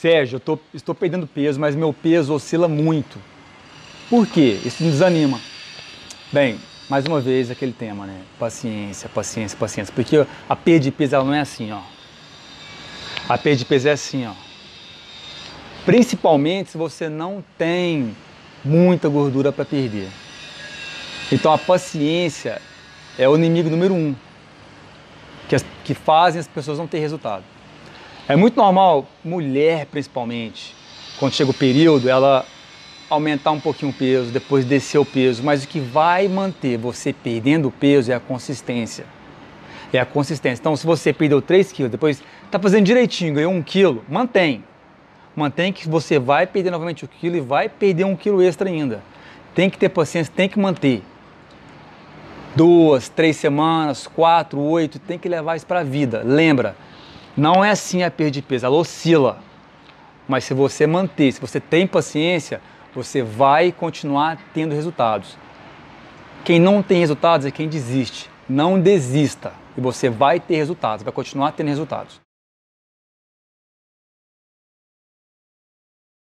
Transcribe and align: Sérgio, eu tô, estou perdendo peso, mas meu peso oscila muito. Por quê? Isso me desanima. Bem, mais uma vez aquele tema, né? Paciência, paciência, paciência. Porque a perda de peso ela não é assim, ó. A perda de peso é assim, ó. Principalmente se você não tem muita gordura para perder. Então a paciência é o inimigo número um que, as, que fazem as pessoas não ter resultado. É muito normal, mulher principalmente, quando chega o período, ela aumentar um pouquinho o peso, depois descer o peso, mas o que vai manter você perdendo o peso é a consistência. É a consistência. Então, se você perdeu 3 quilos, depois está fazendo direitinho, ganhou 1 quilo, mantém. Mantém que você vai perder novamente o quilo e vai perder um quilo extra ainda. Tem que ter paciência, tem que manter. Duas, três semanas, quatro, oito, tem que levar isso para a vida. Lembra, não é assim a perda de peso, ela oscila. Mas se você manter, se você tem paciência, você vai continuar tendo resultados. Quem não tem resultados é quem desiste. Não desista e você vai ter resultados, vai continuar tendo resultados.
Sérgio, 0.00 0.36
eu 0.36 0.40
tô, 0.40 0.58
estou 0.72 0.94
perdendo 0.94 1.26
peso, 1.26 1.60
mas 1.60 1.76
meu 1.76 1.92
peso 1.92 2.32
oscila 2.32 2.66
muito. 2.66 3.18
Por 4.08 4.26
quê? 4.26 4.58
Isso 4.64 4.82
me 4.82 4.90
desanima. 4.90 5.38
Bem, 6.32 6.58
mais 6.88 7.04
uma 7.04 7.20
vez 7.20 7.50
aquele 7.50 7.72
tema, 7.72 8.06
né? 8.06 8.22
Paciência, 8.38 9.10
paciência, 9.10 9.58
paciência. 9.58 9.92
Porque 9.94 10.24
a 10.48 10.56
perda 10.56 10.84
de 10.84 10.90
peso 10.90 11.16
ela 11.16 11.24
não 11.24 11.34
é 11.34 11.40
assim, 11.40 11.70
ó. 11.70 11.82
A 13.28 13.36
perda 13.36 13.58
de 13.58 13.66
peso 13.66 13.88
é 13.88 13.92
assim, 13.92 14.26
ó. 14.26 14.32
Principalmente 15.84 16.70
se 16.70 16.78
você 16.78 17.10
não 17.10 17.44
tem 17.58 18.16
muita 18.64 19.06
gordura 19.06 19.52
para 19.52 19.66
perder. 19.66 20.08
Então 21.30 21.52
a 21.52 21.58
paciência 21.58 22.62
é 23.18 23.28
o 23.28 23.36
inimigo 23.36 23.68
número 23.68 23.92
um 23.92 24.16
que, 25.46 25.54
as, 25.54 25.64
que 25.84 25.92
fazem 25.92 26.40
as 26.40 26.48
pessoas 26.48 26.78
não 26.78 26.86
ter 26.86 27.00
resultado. 27.00 27.44
É 28.28 28.36
muito 28.36 28.56
normal, 28.56 29.08
mulher 29.24 29.86
principalmente, 29.86 30.74
quando 31.18 31.32
chega 31.32 31.50
o 31.50 31.54
período, 31.54 32.08
ela 32.08 32.46
aumentar 33.08 33.50
um 33.50 33.58
pouquinho 33.58 33.90
o 33.90 33.94
peso, 33.94 34.30
depois 34.30 34.64
descer 34.64 34.98
o 34.98 35.04
peso, 35.04 35.42
mas 35.42 35.64
o 35.64 35.68
que 35.68 35.80
vai 35.80 36.28
manter 36.28 36.78
você 36.78 37.12
perdendo 37.12 37.68
o 37.68 37.70
peso 37.72 38.12
é 38.12 38.14
a 38.14 38.20
consistência. 38.20 39.04
É 39.92 39.98
a 39.98 40.06
consistência. 40.06 40.60
Então, 40.60 40.76
se 40.76 40.86
você 40.86 41.12
perdeu 41.12 41.42
3 41.42 41.72
quilos, 41.72 41.90
depois 41.90 42.22
está 42.46 42.56
fazendo 42.60 42.86
direitinho, 42.86 43.34
ganhou 43.34 43.52
1 43.52 43.62
quilo, 43.62 44.04
mantém. 44.08 44.62
Mantém 45.34 45.72
que 45.72 45.88
você 45.88 46.18
vai 46.18 46.46
perder 46.46 46.70
novamente 46.70 47.04
o 47.04 47.08
quilo 47.08 47.36
e 47.36 47.40
vai 47.40 47.68
perder 47.68 48.04
um 48.04 48.14
quilo 48.14 48.40
extra 48.40 48.68
ainda. 48.68 49.02
Tem 49.52 49.68
que 49.68 49.76
ter 49.76 49.88
paciência, 49.88 50.32
tem 50.34 50.48
que 50.48 50.58
manter. 50.58 51.02
Duas, 52.54 53.08
três 53.08 53.36
semanas, 53.36 54.06
quatro, 54.06 54.60
oito, 54.60 55.00
tem 55.00 55.18
que 55.18 55.28
levar 55.28 55.56
isso 55.56 55.66
para 55.66 55.80
a 55.80 55.84
vida. 55.84 56.22
Lembra, 56.24 56.76
não 57.36 57.64
é 57.64 57.70
assim 57.70 58.02
a 58.02 58.10
perda 58.10 58.32
de 58.32 58.42
peso, 58.42 58.66
ela 58.66 58.76
oscila. 58.76 59.38
Mas 60.28 60.44
se 60.44 60.54
você 60.54 60.86
manter, 60.86 61.32
se 61.32 61.40
você 61.40 61.58
tem 61.58 61.86
paciência, 61.86 62.60
você 62.94 63.22
vai 63.22 63.72
continuar 63.72 64.38
tendo 64.52 64.74
resultados. 64.74 65.36
Quem 66.44 66.58
não 66.58 66.82
tem 66.82 67.00
resultados 67.00 67.46
é 67.46 67.50
quem 67.50 67.68
desiste. 67.68 68.30
Não 68.48 68.80
desista 68.80 69.52
e 69.76 69.80
você 69.80 70.08
vai 70.08 70.40
ter 70.40 70.56
resultados, 70.56 71.02
vai 71.02 71.12
continuar 71.12 71.52
tendo 71.52 71.68
resultados. 71.68 72.20